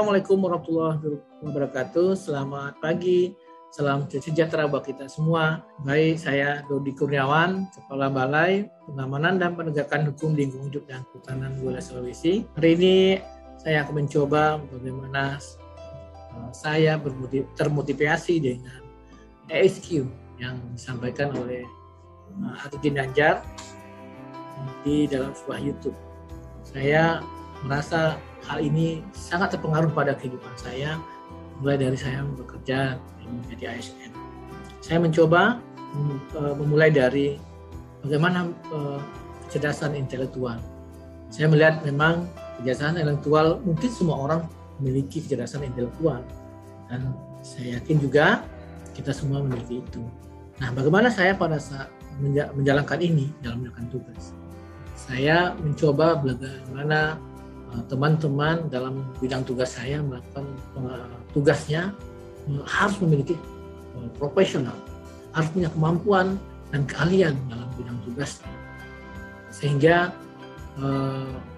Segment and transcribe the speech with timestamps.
[0.00, 2.16] Assalamualaikum warahmatullahi wabarakatuh.
[2.16, 3.36] Selamat pagi,
[3.68, 5.60] salam sejahtera buat kita semua.
[5.84, 11.84] Baik, saya Dodi Kurniawan, Kepala Balai Pengamanan dan Penegakan Hukum Lingkungan Hidup dan Kehutanan Wilayah
[11.84, 12.48] Sulawesi.
[12.56, 13.20] Hari ini
[13.60, 15.36] saya akan mencoba bagaimana
[16.32, 16.96] uh, saya
[17.60, 18.80] termotivasi dengan
[19.52, 20.08] ESQ
[20.40, 21.60] yang disampaikan oleh
[22.40, 23.44] uh, Arjun Danjar
[24.80, 25.98] di dalam sebuah YouTube.
[26.64, 27.20] Saya
[27.64, 28.16] merasa
[28.48, 30.96] hal ini sangat terpengaruh pada kehidupan saya
[31.60, 32.96] mulai dari saya bekerja
[33.28, 34.12] menjadi ASN.
[34.80, 35.60] Saya mencoba
[36.34, 37.36] uh, memulai dari
[38.00, 38.98] bagaimana uh,
[39.46, 40.56] kecerdasan intelektual.
[41.28, 42.26] Saya melihat memang
[42.58, 44.40] kecerdasan intelektual mungkin semua orang
[44.80, 46.24] memiliki kecerdasan intelektual
[46.88, 47.12] dan
[47.44, 48.40] saya yakin juga
[48.96, 50.02] kita semua memiliki itu.
[50.58, 51.88] Nah, bagaimana saya pada saat
[52.56, 54.32] menjalankan ini dalam menjalankan tugas?
[54.96, 57.29] Saya mencoba bagaimana Eh,
[57.86, 60.46] teman-teman dalam bidang tugas saya melakukan
[60.78, 61.82] eh, tugasnya
[62.50, 63.38] eh, harus memiliki
[64.16, 64.74] profesional,
[65.34, 66.38] harus punya kemampuan
[66.70, 68.52] dan keahlian dalam bidang tugasnya.
[69.50, 70.14] Sehingga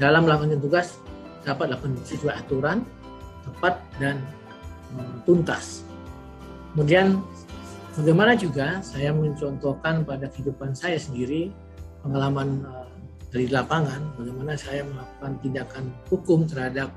[0.00, 0.98] dalam melakukan tugas
[1.46, 2.82] dapat dilakukan sesuai aturan,
[3.46, 4.18] tepat dan
[5.22, 5.84] tuntas.
[6.72, 7.22] Kemudian
[7.94, 11.54] bagaimana juga saya mencontohkan pada kehidupan saya sendiri
[12.02, 12.66] pengalaman
[13.34, 16.94] dari lapangan bagaimana saya melakukan tindakan hukum terhadap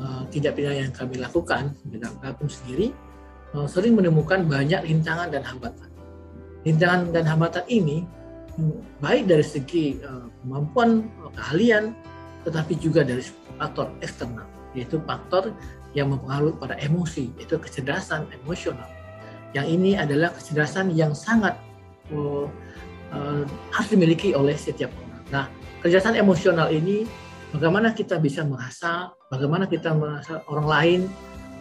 [0.00, 2.96] uh, tidak pidana yang kami lakukan dalam hukum sendiri
[3.52, 5.92] uh, sering menemukan banyak rintangan dan hambatan.
[6.64, 8.08] Rintangan dan hambatan ini
[8.56, 11.92] hmm, baik dari segi uh, kemampuan uh, keahlian
[12.48, 13.20] tetapi juga dari
[13.60, 15.52] faktor eksternal yaitu faktor
[15.92, 18.88] yang mempengaruhi pada emosi yaitu kecerdasan emosional.
[19.52, 21.52] Yang ini adalah kecerdasan yang sangat
[22.16, 22.48] uh,
[23.12, 23.44] uh,
[23.76, 25.24] harus dimiliki oleh setiap orang.
[25.28, 25.46] Nah,
[25.86, 27.06] kecerdasan emosional ini
[27.54, 31.00] bagaimana kita bisa merasa, bagaimana kita merasa orang lain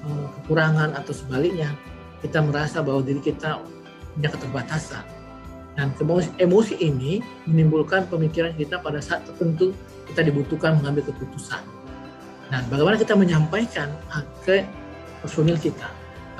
[0.02, 1.70] eh, kekurangan atau sebaliknya
[2.26, 3.62] kita merasa bahwa diri kita
[4.18, 5.06] punya keterbatasan.
[5.78, 5.94] Dan
[6.42, 9.78] emosi ini menimbulkan pemikiran kita pada saat tertentu
[10.10, 11.62] kita dibutuhkan mengambil keputusan.
[12.50, 13.94] Nah, bagaimana kita menyampaikan
[14.42, 14.66] ke
[15.22, 15.86] personil kita,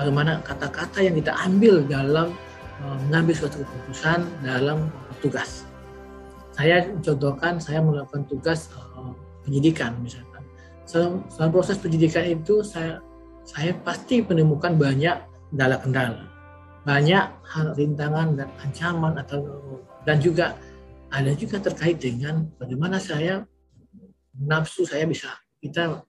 [0.00, 2.34] bagaimana kata-kata yang kita ambil dalam
[2.82, 4.90] eh, mengambil suatu keputusan dalam
[5.22, 5.65] tugas
[6.56, 9.12] saya contohkan saya melakukan tugas uh,
[9.44, 10.40] penyidikan misalkan.
[10.88, 13.04] Selama proses penyidikan itu saya
[13.44, 15.20] saya pasti menemukan banyak
[15.52, 16.24] kendala-kendala,
[16.88, 19.38] banyak hal rintangan dan ancaman atau
[20.08, 20.56] dan juga
[21.12, 23.44] ada juga terkait dengan bagaimana saya
[24.34, 25.30] nafsu saya bisa
[25.60, 26.02] kita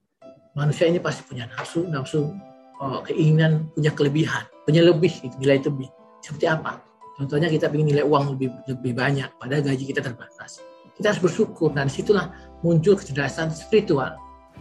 [0.58, 2.34] manusia ini pasti punya nafsu nafsu
[2.81, 5.12] oh, keinginan punya kelebihan punya lebih
[5.44, 5.91] nilai lebih.
[6.18, 6.86] Seperti apa
[7.17, 10.61] Contohnya kita ingin nilai uang lebih lebih banyak, pada gaji kita terbatas.
[10.94, 12.29] Kita harus bersyukur dan di situlah
[12.61, 14.17] muncul kecerdasan spiritual.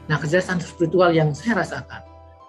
[0.08, 2.00] Nah kecerdasan spiritual yang saya rasakan,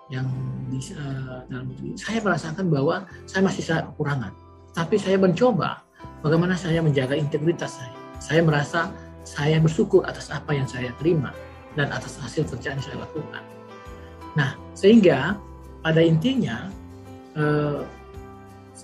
[0.08, 0.28] yang
[0.72, 4.32] di, uh, dalam diri saya merasakan bahwa saya masih sangat kekurangan.
[4.72, 5.84] Tapi saya mencoba
[6.24, 7.96] bagaimana saya menjaga integritas saya.
[8.24, 8.92] Saya merasa
[9.28, 11.36] saya bersyukur atas apa yang saya terima
[11.76, 13.44] dan atas hasil kerjaan yang saya lakukan.
[14.40, 15.36] Nah, sehingga
[15.84, 16.72] pada intinya
[17.36, 17.84] uh,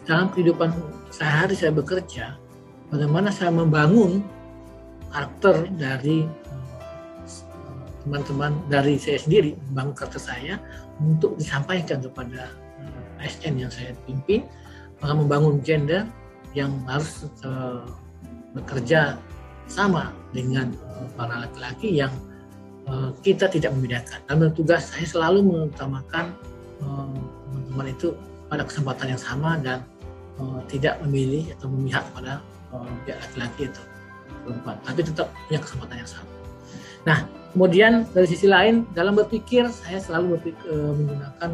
[0.04, 0.74] dalam kehidupan
[1.14, 2.34] sehari saya bekerja,
[2.90, 4.26] bagaimana saya membangun
[5.14, 7.30] karakter dari eh,
[8.02, 10.58] teman-teman dari saya sendiri, membangun karakter saya
[10.98, 12.50] untuk disampaikan kepada
[12.82, 14.50] eh, ASN yang saya pimpin,
[15.06, 16.10] maka membangun gender
[16.54, 17.82] yang harus uh,
[18.54, 19.18] bekerja
[19.66, 20.70] sama dengan
[21.18, 22.14] para laki-laki yang
[23.26, 24.22] kita tidak membedakan.
[24.30, 26.38] Dalam tugas saya selalu mengutamakan
[26.78, 28.14] teman-teman itu
[28.54, 29.82] pada kesempatan yang sama dan
[30.40, 32.40] uh, tidak memilih atau memihak pada
[32.74, 33.84] uh, pihak laki-laki atau
[34.44, 36.32] perempuan, tapi tetap punya kesempatan yang sama.
[37.04, 37.18] Nah,
[37.52, 41.50] kemudian dari sisi lain dalam berpikir saya selalu berpikir, uh, menggunakan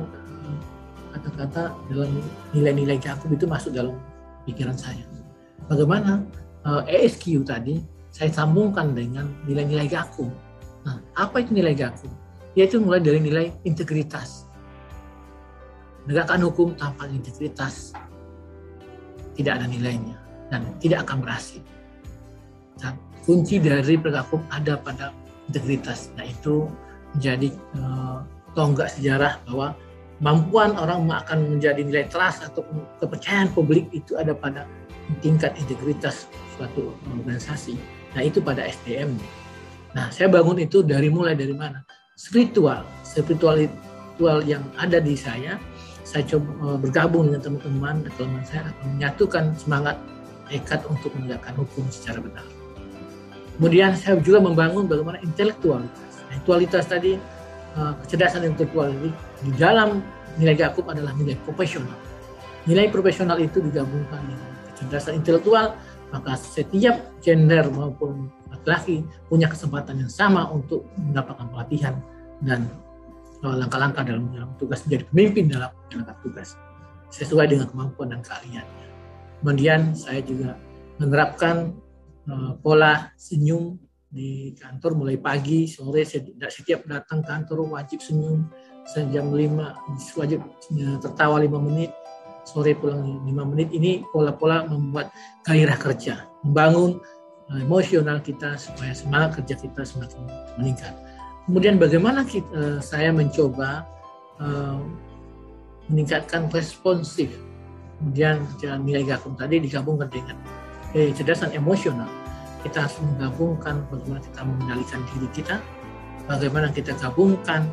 [1.09, 2.09] kata-kata dalam
[2.53, 3.97] nilai-nilai Jakub itu masuk dalam
[4.45, 5.03] pikiran saya.
[5.67, 6.23] Bagaimana
[6.65, 10.29] uh, ESQ tadi saya sambungkan dengan nilai-nilai Jakub.
[10.85, 12.09] Nah, apa itu nilai Jakub?
[12.57, 14.49] Yaitu mulai dari nilai integritas.
[16.05, 17.93] Menegakkan hukum tanpa integritas
[19.39, 20.19] tidak ada nilainya
[20.51, 21.63] dan tidak akan berhasil.
[22.75, 25.15] Dan kunci dari hukum ada pada
[25.47, 26.11] integritas.
[26.19, 26.67] Nah itu
[27.15, 28.19] menjadi uh,
[28.51, 29.71] tonggak sejarah bahwa
[30.19, 32.67] kemampuan orang akan menjadi nilai trust atau
[32.99, 34.67] kepercayaan publik itu ada pada
[35.23, 36.27] tingkat integritas
[36.59, 37.79] suatu organisasi.
[38.13, 39.15] Nah itu pada SDM.
[39.95, 41.81] Nah saya bangun itu dari mulai dari mana?
[42.19, 43.71] Spiritual, spiritual
[44.43, 45.55] yang ada di saya
[46.09, 49.95] saya coba eh, bergabung dengan teman-teman dan teman saya akan menyatukan semangat
[50.49, 52.41] tekad untuk menegakkan hukum secara benar.
[53.61, 56.25] Kemudian saya juga membangun bagaimana intelektualitas.
[56.31, 57.19] Intelektualitas tadi
[57.75, 59.11] uh, kecerdasan intelektual ini
[59.43, 59.99] di dalam
[60.39, 61.93] nilai Gakum adalah nilai profesional.
[62.63, 65.75] Nilai profesional itu digabungkan dengan kecerdasan intelektual,
[66.09, 71.99] maka setiap gender maupun laki-laki punya kesempatan yang sama untuk mendapatkan pelatihan
[72.39, 72.63] dan
[73.43, 76.49] langkah-langkah dalam, dalam tugas menjadi pemimpin dalam menjalankan tugas
[77.09, 78.87] sesuai dengan kemampuan dan keahliannya.
[79.39, 80.59] Kemudian saya juga
[80.99, 81.71] menerapkan
[82.27, 88.49] uh, pola senyum di kantor mulai pagi, sore, setiap datang kantor wajib senyum,
[89.13, 90.41] jam 5 wajib
[90.97, 91.93] tertawa 5 menit,
[92.41, 93.69] sore pulang 5 menit.
[93.69, 95.13] Ini pola-pola membuat
[95.45, 96.97] gairah kerja, membangun
[97.53, 100.25] eh, emosional kita supaya semangat kerja kita semakin
[100.57, 100.93] meningkat.
[101.49, 103.81] Kemudian bagaimana kita, eh, saya mencoba
[104.37, 104.77] uh,
[105.89, 107.33] meningkatkan responsif.
[107.97, 108.45] Kemudian
[108.85, 110.37] nilai gakum tadi digabungkan dengan
[110.93, 112.05] kecerdasan emosional
[112.63, 115.55] kita harus menggabungkan bagaimana kita mengendalikan diri kita,
[116.27, 117.65] bagaimana kita gabungkan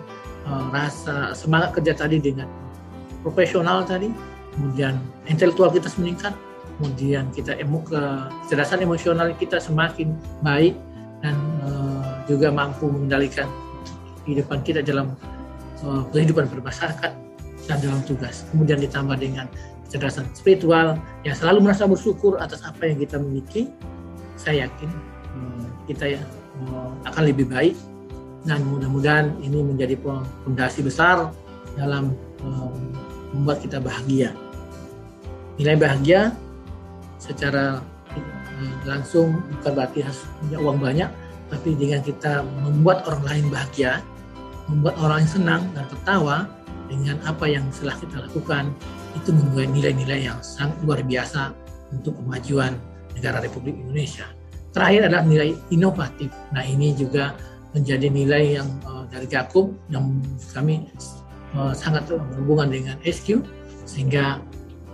[0.47, 2.47] uh, rasa semangat kerja tadi dengan
[3.27, 4.11] profesional tadi,
[4.55, 4.97] kemudian
[5.27, 6.35] intelektual kita meningkat,
[6.79, 7.99] kemudian kita emo ke
[8.47, 10.15] kecerdasan emosional kita semakin
[10.47, 10.79] baik
[11.21, 11.35] dan
[11.67, 13.51] uh, juga mampu mengendalikan
[14.27, 15.15] kehidupan kita dalam
[15.87, 17.13] uh, kehidupan bermasyarakat
[17.67, 18.45] dan dalam tugas.
[18.51, 19.47] Kemudian ditambah dengan
[19.87, 23.71] kecerdasan spiritual yang selalu merasa bersyukur atas apa yang kita miliki
[24.35, 24.91] saya yakin
[25.33, 26.23] hmm, kita ya
[26.59, 27.79] hmm, akan lebih baik
[28.47, 29.99] dan mudah-mudahan ini menjadi
[30.43, 31.31] fondasi besar
[31.79, 32.75] dalam hmm,
[33.35, 34.35] membuat kita bahagia.
[35.57, 36.37] Nilai bahagia
[37.17, 37.81] secara
[38.87, 41.11] langsung bukan berarti harus punya uang banyak,
[41.53, 44.01] tapi dengan kita membuat orang lain bahagia,
[44.71, 46.37] membuat orang lain senang dan tertawa
[46.87, 48.71] dengan apa yang telah kita lakukan,
[49.19, 51.55] itu membuat nilai-nilai yang sangat luar biasa
[51.91, 52.79] untuk kemajuan
[53.15, 54.27] negara Republik Indonesia.
[54.75, 56.29] Terakhir adalah nilai inovatif.
[56.53, 57.33] Nah ini juga
[57.73, 60.21] menjadi nilai yang uh, dari Gakum yang
[60.53, 60.85] kami
[61.57, 63.41] uh, sangat berhubungan dengan SQ
[63.89, 64.41] sehingga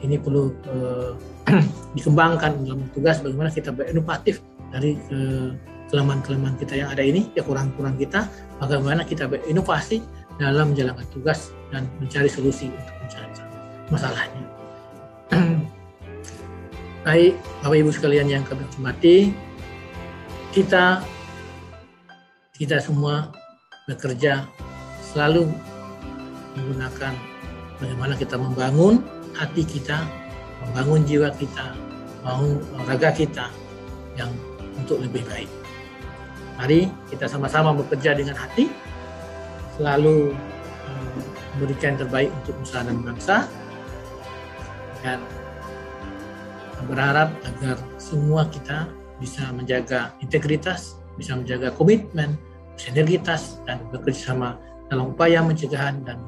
[0.03, 1.15] ini perlu uh,
[1.99, 4.39] dikembangkan dalam tugas bagaimana kita berinovatif
[4.71, 4.95] dari
[5.93, 8.25] kelemahan-kelemahan kita yang ada ini ya kurang-kurang kita
[8.57, 10.01] bagaimana kita berinovasi
[10.41, 13.33] dalam menjalankan tugas dan mencari solusi untuk mencari
[13.93, 14.45] masalahnya.
[17.05, 19.37] Baik, Bapak Ibu sekalian yang kami hormati,
[20.57, 21.05] kita
[22.57, 23.29] kita semua
[23.85, 24.49] bekerja
[25.13, 25.51] selalu
[26.57, 27.13] menggunakan
[27.77, 29.03] bagaimana kita membangun
[29.35, 30.07] hati kita,
[30.65, 31.75] membangun jiwa kita,
[32.23, 33.51] membangun raga kita
[34.17, 34.31] yang
[34.79, 35.62] untuk lebih baik.
[36.63, 38.71] Mari kita sama-sama bekerja dengan hati,
[39.75, 40.31] selalu
[40.87, 41.19] eh,
[41.59, 43.51] memberikan yang terbaik untuk usaha dan bangsa,
[45.03, 45.19] dan
[46.87, 48.87] berharap agar semua kita
[49.19, 52.39] bisa menjaga integritas, bisa menjaga komitmen,
[52.79, 54.55] sinergitas, dan bekerja sama
[54.87, 56.23] dalam upaya pencegahan dan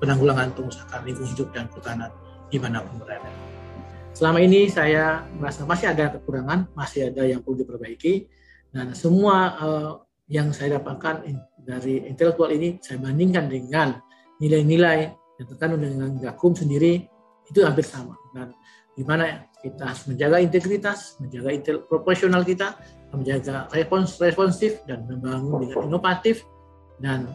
[0.00, 2.08] penanggulangan pengusahaan lingkungan hidup dan kehutanan
[2.48, 3.28] di mana pun berada.
[4.16, 8.24] Selama ini saya merasa masih ada kekurangan, masih ada yang perlu diperbaiki,
[8.74, 9.92] dan semua uh,
[10.26, 11.22] yang saya dapatkan
[11.62, 14.02] dari intelektual ini saya bandingkan dengan
[14.42, 17.06] nilai-nilai yang terkandung dengan Gakum sendiri
[17.46, 18.18] itu hampir sama.
[18.34, 18.50] Dan
[18.98, 22.74] di mana kita harus menjaga integritas, menjaga intel profesional kita,
[23.14, 26.42] menjaga respons responsif dan membangun dengan inovatif
[26.98, 27.26] dan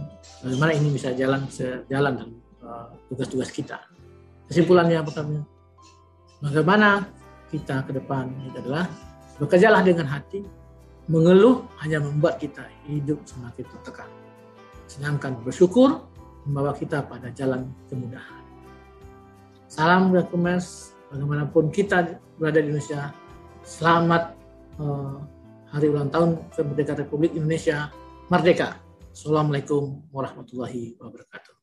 [0.43, 2.31] bagaimana ini bisa jalan sejalan dalam
[2.63, 3.77] uh, tugas-tugas uh, kita.
[4.47, 5.43] Kesimpulannya pertama,
[6.43, 7.07] bagaimana
[7.51, 8.87] kita ke depan itu adalah
[9.37, 10.41] bekerjalah dengan hati,
[11.09, 14.09] mengeluh hanya membuat kita hidup semakin tertekan.
[14.85, 16.05] Sedangkan bersyukur
[16.45, 18.45] membawa kita pada jalan kemudahan.
[19.65, 23.09] Salam Gakumers bagaimanapun kita berada di Indonesia,
[23.65, 24.37] selamat
[24.77, 25.17] uh,
[25.73, 27.89] hari ulang tahun kemerdekaan Republik Indonesia
[28.29, 28.77] Merdeka.
[29.09, 31.58] Assalamualaikum warahmatullahi wabarakatuh.